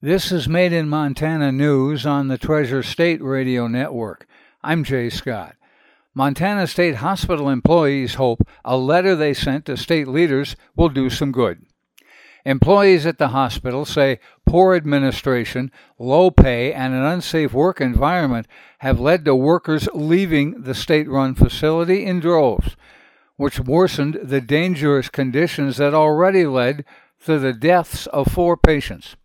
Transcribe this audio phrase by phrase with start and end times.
[0.00, 4.28] This is Made in Montana News on the Treasure State Radio Network.
[4.62, 5.56] I'm Jay Scott.
[6.14, 11.32] Montana State Hospital employees hope a letter they sent to state leaders will do some
[11.32, 11.66] good.
[12.44, 18.46] Employees at the hospital say poor administration, low pay, and an unsafe work environment
[18.78, 22.76] have led to workers leaving the state run facility in droves,
[23.34, 26.84] which worsened the dangerous conditions that already led
[27.24, 29.16] to the deaths of four patients.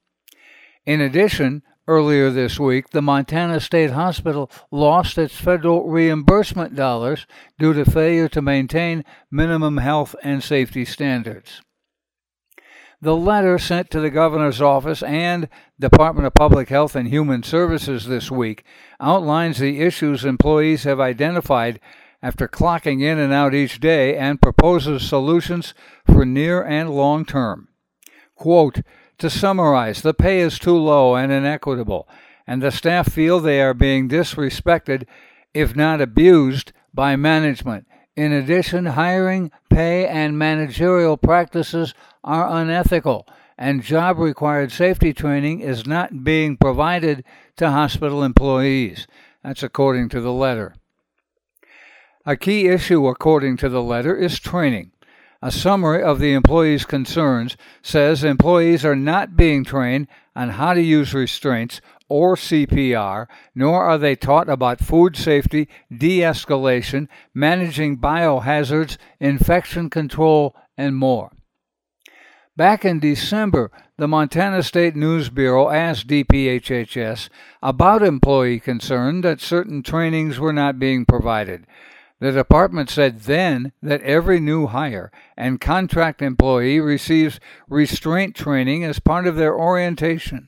[0.86, 7.26] In addition, earlier this week, the Montana State Hospital lost its federal reimbursement dollars
[7.58, 11.62] due to failure to maintain minimum health and safety standards.
[13.02, 15.50] The letter sent to the governor's office and
[15.80, 18.64] Department of Public Health and Human Services this week
[19.00, 21.82] outlines the issues employees have identified
[22.22, 25.74] after clocking in and out each day and proposes solutions
[26.06, 27.68] for near and long term.
[28.36, 28.82] Quote,
[29.20, 32.08] to summarize, the pay is too low and inequitable,
[32.46, 35.06] and the staff feel they are being disrespected,
[35.54, 37.88] if not abused, by management.
[38.16, 41.94] In addition, hiring, pay, and managerial practices
[42.24, 47.24] are unethical, and job required safety training is not being provided
[47.58, 49.08] to hospital employees.
[49.44, 50.76] That's according to the letter.
[52.26, 54.93] A key issue, according to the letter, is training.
[55.46, 60.82] A summary of the employees' concerns says employees are not being trained on how to
[60.82, 68.96] use restraints or CPR, nor are they taught about food safety, de escalation, managing biohazards,
[69.20, 71.34] infection control, and more.
[72.56, 77.28] Back in December, the Montana State News Bureau asked DPHHS
[77.62, 81.68] about employee concern that certain trainings were not being provided.
[82.24, 89.00] The department said then that every new hire and contract employee receives restraint training as
[89.00, 90.48] part of their orientation.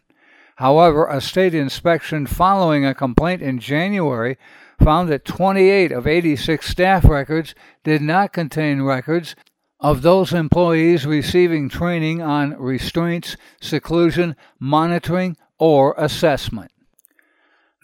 [0.55, 4.37] However, a state inspection following a complaint in January
[4.81, 9.35] found that 28 of 86 staff records did not contain records
[9.81, 16.71] of those employees receiving training on restraints, seclusion, monitoring, or assessment.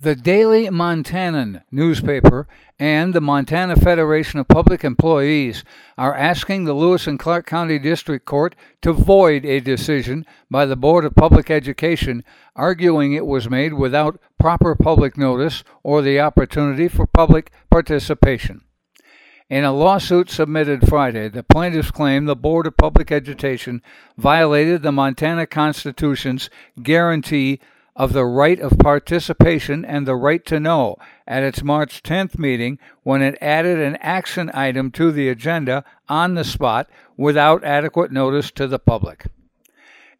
[0.02, 2.48] The Daily Montanan newspaper
[2.80, 5.64] and the Montana Federation of Public Employees
[5.96, 10.76] are asking the Lewis and Clark County District Court to void a decision by the
[10.76, 12.24] Board of Public Education,
[12.56, 18.62] arguing it was made without proper public notice or the opportunity for public participation.
[19.52, 23.84] In a lawsuit submitted Friday, the plaintiffs claim the Board of Public Education
[24.18, 26.50] violated the Montana Constitution's
[26.82, 27.60] guarantee
[28.02, 30.96] of the right of participation and the right to know
[31.28, 36.34] at its March 10th meeting when it added an action item to the agenda on
[36.34, 39.28] the spot without adequate notice to the public.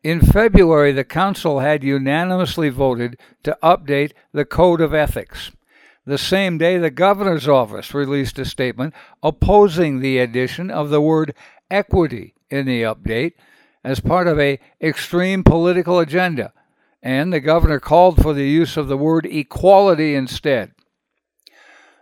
[0.04, 5.52] In February, the Council had unanimously voted to update the Code of Ethics.
[6.06, 8.94] The same day, the Governor's Office released a statement
[9.24, 11.34] opposing the addition of the word
[11.72, 13.34] equity in the update
[13.84, 16.54] as part of a extreme political agenda
[17.02, 20.72] and the governor called for the use of the word equality instead.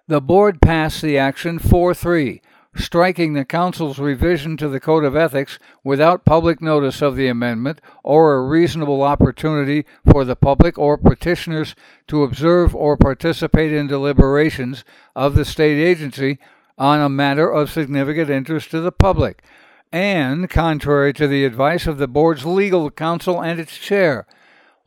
[0.07, 2.41] The board passed the action 4 3,
[2.75, 7.79] striking the council's revision to the Code of Ethics without public notice of the amendment
[8.03, 11.75] or a reasonable opportunity for the public or petitioners
[12.07, 14.83] to observe or participate in deliberations
[15.15, 16.39] of the state agency
[16.77, 19.43] on a matter of significant interest to the public,
[19.91, 24.25] and contrary to the advice of the board's legal counsel and its chair.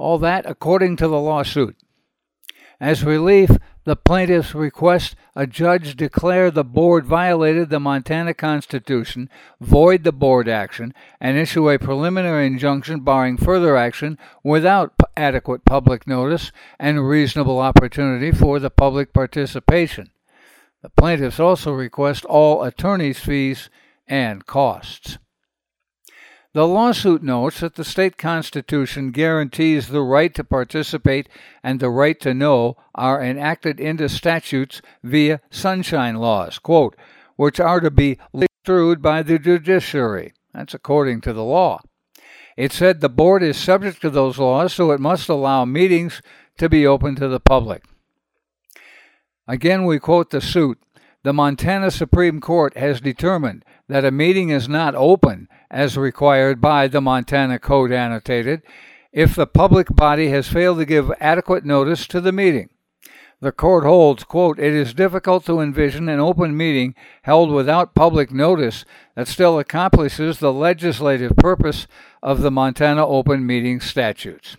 [0.02, 1.76] All that according to the lawsuit.
[2.80, 3.50] As relief,
[3.84, 9.30] the plaintiffs request a judge declare the board violated the Montana Constitution,
[9.60, 16.04] void the board action, and issue a preliminary injunction barring further action without adequate public
[16.04, 20.10] notice and reasonable opportunity for the public participation.
[20.82, 23.70] The plaintiffs also request all attorney's fees
[24.08, 25.18] and costs.
[26.54, 31.30] The lawsuit notes that the state constitution guarantees the right to participate
[31.62, 36.94] and the right to know are enacted into statutes via sunshine laws, quote,
[37.36, 40.34] which are to be construed by the judiciary.
[40.52, 41.80] That's according to the law.
[42.54, 46.20] It said the board is subject to those laws, so it must allow meetings
[46.58, 47.82] to be open to the public.
[49.48, 50.78] Again, we quote the suit.
[51.22, 56.88] The Montana Supreme Court has determined that a meeting is not open as required by
[56.88, 58.62] the Montana Code annotated
[59.12, 62.70] if the public body has failed to give adequate notice to the meeting.
[63.40, 68.30] The court holds, quote, it is difficult to envision an open meeting held without public
[68.30, 68.84] notice
[69.16, 71.88] that still accomplishes the legislative purpose
[72.22, 74.56] of the Montana open meeting statutes.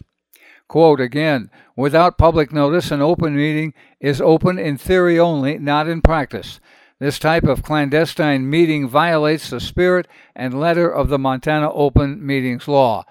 [0.67, 6.01] Quote again, without public notice, an open meeting is open in theory only, not in
[6.01, 6.59] practice.
[7.03, 10.07] This type of clandestine meeting violates the spirit
[10.37, 13.03] and letter of the Montana Open Meetings Law.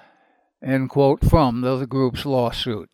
[0.65, 2.89] End quote from the group's lawsuit.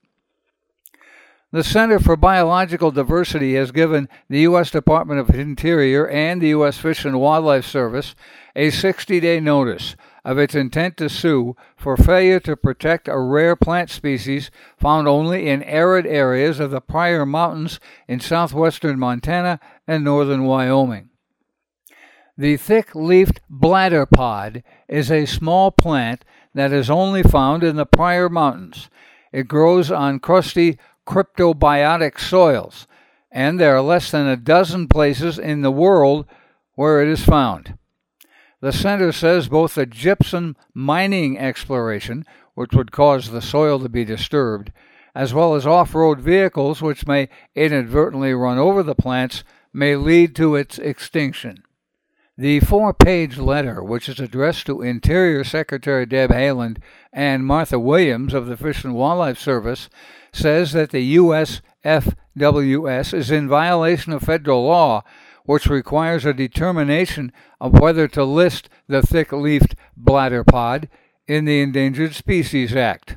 [1.53, 4.73] The Center for Biological Diversity has given the U.S.
[4.73, 6.79] Department of Interior and the U.S.
[6.79, 8.17] Fish and Wildlife Service
[8.57, 13.55] a 60 day notice of its intent to sue for failure to protect a rare
[13.55, 17.79] plant species found only in arid areas of the Pryor Mountains
[18.09, 21.09] in southwestern Montana and northern Wyoming.
[22.37, 26.25] The thick leafed bladderpod is a small plant
[26.55, 28.89] that is only found in the Pryor Mountains.
[29.33, 32.87] It grows on crusty cryptobiotic soils,
[33.33, 36.27] and there are less than a dozen places in the world
[36.75, 37.77] where it is found.
[38.61, 42.25] The center says both the gypsum mining exploration,
[42.55, 44.71] which would cause the soil to be disturbed,
[45.15, 50.35] as well as off road vehicles, which may inadvertently run over the plants, may lead
[50.37, 51.63] to its extinction.
[52.37, 56.79] The four page letter, which is addressed to Interior Secretary Deb Haaland
[57.13, 59.89] and Martha Williams of the Fish and Wildlife Service,
[60.33, 65.03] says that the USFWS is in violation of federal law
[65.49, 70.91] which requires a determination of whether to list the thick leafed bladderpod
[71.27, 73.17] in the Endangered Species Act.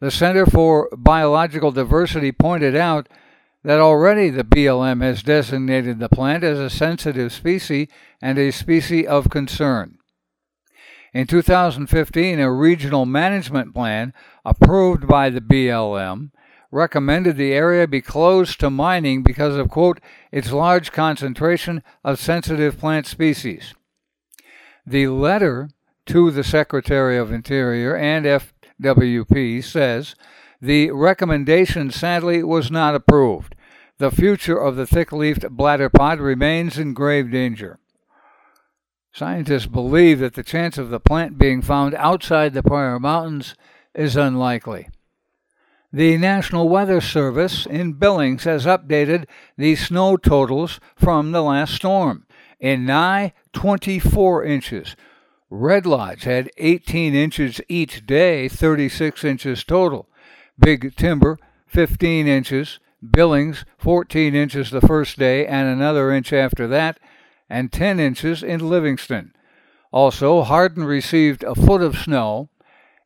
[0.00, 3.08] The Center for Biological Diversity pointed out
[3.64, 7.88] that already the BLM has designated the plant as a sensitive species
[8.22, 9.98] and a species of concern.
[11.12, 14.12] In 2015, a regional management plan
[14.44, 16.30] approved by the BLM
[16.70, 20.00] recommended the area be closed to mining because of, quote,
[20.30, 23.74] its large concentration of sensitive plant species.
[24.86, 25.70] The letter
[26.06, 30.14] to the Secretary of Interior and FWP says
[30.60, 33.54] the recommendation sadly was not approved.
[33.98, 37.78] The future of the thick leafed bladderpod remains in grave danger.
[39.12, 43.54] Scientists believe that the chance of the plant being found outside the Pryor Mountains
[43.94, 44.88] is unlikely.
[45.92, 49.24] The National Weather Service in Billings has updated
[49.56, 52.26] the snow totals from the last storm.
[52.60, 54.96] In Nye, 24 inches.
[55.48, 60.07] Red Lodge had 18 inches each day, 36 inches total.
[60.58, 62.80] Big Timber, 15 inches.
[63.00, 66.98] Billings, 14 inches the first day and another inch after that,
[67.48, 69.32] and 10 inches in Livingston.
[69.92, 72.48] Also, Hardin received a foot of snow.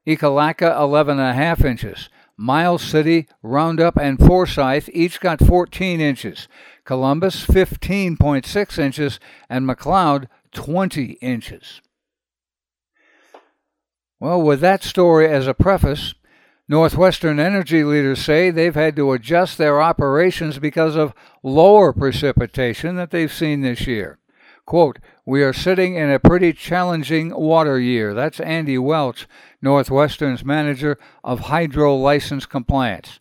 [0.06, 2.08] Ekalaka, 11 and a half inches.
[2.36, 6.48] Miles City, Roundup, and Forsyth each got 14 inches.
[6.84, 11.80] Columbus, 15.6 inches, and McLeod, 20 inches.
[14.18, 16.14] Well, with that story as a preface,
[16.68, 21.12] Northwestern energy leaders say they've had to adjust their operations because of
[21.42, 24.18] lower precipitation that they've seen this year.
[24.64, 28.14] Quote, We are sitting in a pretty challenging water year.
[28.14, 29.26] That's Andy Welch,
[29.60, 33.18] Northwestern's manager of hydro license compliance.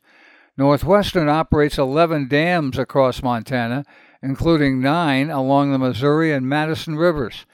[0.55, 3.85] Northwestern operates 11 dams across Montana,
[4.21, 7.45] including nine along the Missouri and Madison rivers.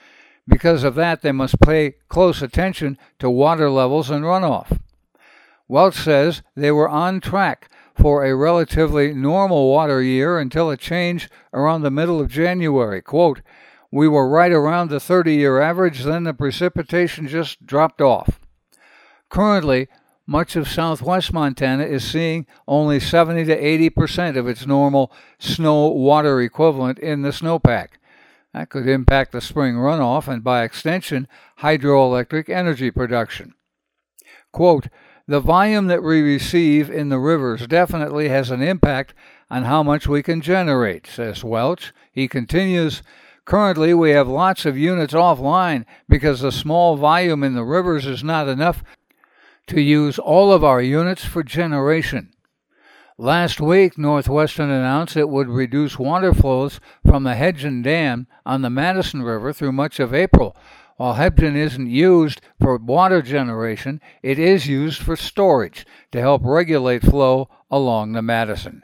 [0.48, 4.78] Because of that, they must pay close attention to water levels and runoff.
[5.68, 11.30] Welch says they were on track for a relatively normal water year until a change
[11.54, 13.02] around the middle of January.
[13.02, 13.42] Quote,
[13.92, 18.40] we were right around the 30 year average, then the precipitation just dropped off.
[19.30, 19.88] Currently,
[20.26, 25.88] much of southwest Montana is seeing only 70 to 80 percent of its normal snow
[25.88, 27.88] water equivalent in the snowpack.
[28.54, 31.28] That could impact the spring runoff and, by extension,
[31.60, 33.54] hydroelectric energy production.
[34.52, 34.88] Quote,
[35.28, 39.14] the volume that we receive in the rivers definitely has an impact
[39.50, 41.94] on how much we can generate, says Welch.
[42.12, 43.04] He continues,
[43.46, 48.24] Currently, we have lots of units offline because the small volume in the rivers is
[48.24, 48.84] not enough
[49.68, 52.34] to use all of our units for generation.
[53.18, 58.70] Last week, Northwestern announced it would reduce water flows from the Hebgen Dam on the
[58.70, 60.56] Madison River through much of April.
[60.98, 67.04] While Hebgen isn't used for water generation, it is used for storage to help regulate
[67.04, 68.84] flow along the Madison.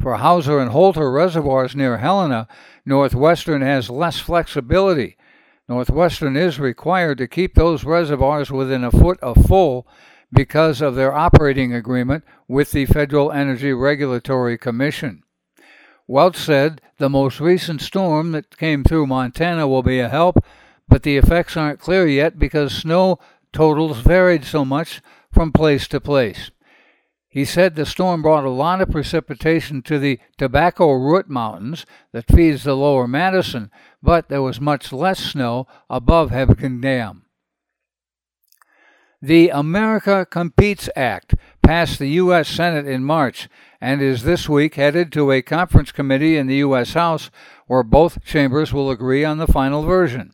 [0.00, 2.46] For Hauser and Holter reservoirs near Helena,
[2.86, 5.16] Northwestern has less flexibility
[5.68, 9.86] Northwestern is required to keep those reservoirs within a foot of full
[10.32, 15.22] because of their operating agreement with the Federal Energy Regulatory Commission.
[16.06, 20.38] Welch said the most recent storm that came through Montana will be a help,
[20.88, 23.18] but the effects aren't clear yet because snow
[23.52, 25.00] totals varied so much
[25.32, 26.50] from place to place.
[27.28, 32.26] He said the storm brought a lot of precipitation to the Tobacco Root Mountains that
[32.26, 33.70] feeds the lower Madison,
[34.02, 37.26] but there was much less snow above Hebgen Dam.
[39.20, 42.48] The America Competes Act passed the U.S.
[42.48, 43.48] Senate in March
[43.80, 46.94] and is this week headed to a conference committee in the U.S.
[46.94, 47.30] House
[47.66, 50.32] where both chambers will agree on the final version.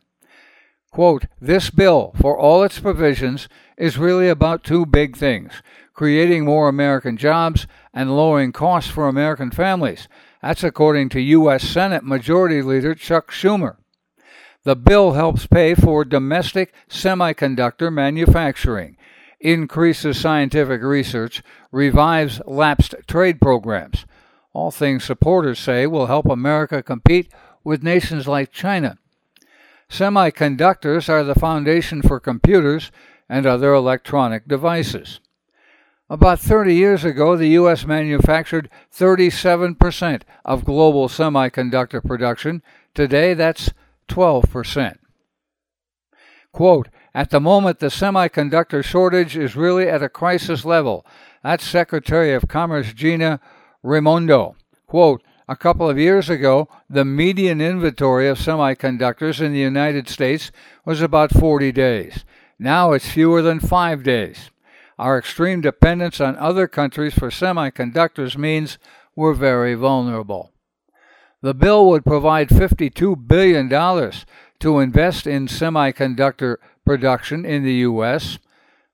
[0.95, 5.61] Quote, this bill, for all its provisions, is really about two big things
[5.93, 10.07] creating more American jobs and lowering costs for American families.
[10.41, 11.63] That's according to U.S.
[11.65, 13.75] Senate Majority Leader Chuck Schumer.
[14.63, 18.95] The bill helps pay for domestic semiconductor manufacturing,
[19.41, 24.05] increases scientific research, revives lapsed trade programs.
[24.53, 27.29] All things supporters say will help America compete
[27.65, 28.97] with nations like China.
[29.89, 32.91] Semiconductors are the foundation for computers
[33.29, 35.19] and other electronic devices.
[36.09, 37.85] About 30 years ago, the U.S.
[37.85, 42.61] manufactured 37% of global semiconductor production.
[42.93, 43.71] Today, that's
[44.07, 44.97] 12%.
[46.51, 51.05] Quote, at the moment, the semiconductor shortage is really at a crisis level.
[51.43, 53.39] That's Secretary of Commerce Gina
[53.81, 54.55] Raimondo.
[54.85, 60.51] Quote, a couple of years ago, the median inventory of semiconductors in the United States
[60.85, 62.25] was about 40 days.
[62.57, 64.49] Now it's fewer than five days.
[64.97, 68.77] Our extreme dependence on other countries for semiconductors means
[69.15, 70.51] we're very vulnerable.
[71.41, 78.39] The bill would provide $52 billion to invest in semiconductor production in the U.S.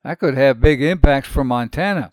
[0.03, 2.10] That could have big impacts for Montana.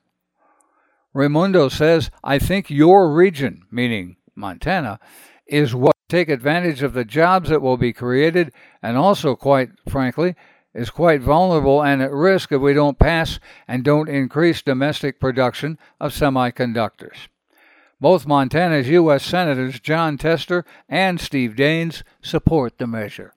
[1.15, 4.99] Raimondo says, I think your region, meaning Montana,
[5.47, 8.53] is what take advantage of the jobs that will be created
[8.83, 10.35] and also, quite frankly,
[10.75, 15.79] is quite vulnerable and at risk if we don't pass and don't increase domestic production
[16.01, 17.29] of semiconductors.
[18.01, 19.25] Both Montana's U.S.
[19.25, 23.35] Senators Jon Tester and Steve Daines support the measure.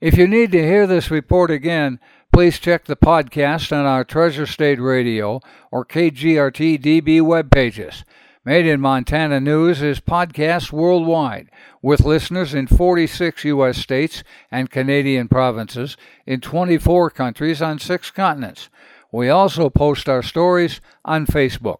[0.00, 2.00] If you need to hear this report again,
[2.32, 5.40] please check the podcast on our Treasure State Radio
[5.70, 8.04] or KGRT DB web pages.
[8.44, 11.50] Made in Montana News is podcast worldwide
[11.82, 13.78] with listeners in 46 U.S.
[13.78, 18.68] states and Canadian provinces in 24 countries on six continents.
[19.10, 21.78] We also post our stories on Facebook.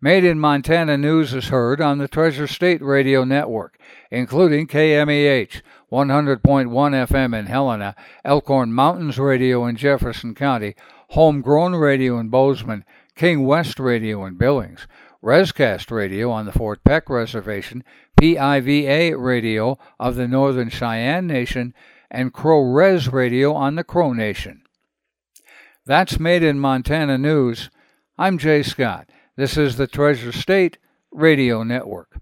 [0.00, 3.78] Made in Montana News is heard on the Treasure State Radio Network,
[4.10, 10.76] including KMEH 100.1 FM in Helena, Elkhorn Mountains Radio in Jefferson County,
[11.10, 12.84] Homegrown Radio in Bozeman,
[13.16, 14.86] King West Radio in Billings,
[15.22, 17.82] Rescast Radio on the Fort Peck Reservation,
[18.20, 21.74] PIVA Radio of the Northern Cheyenne Nation,
[22.08, 24.62] and Crow Res Radio on the Crow Nation.
[25.84, 27.68] That's Made in Montana News.
[28.16, 29.08] I'm Jay Scott.
[29.36, 30.78] This is the Treasure State
[31.10, 32.20] Radio Network.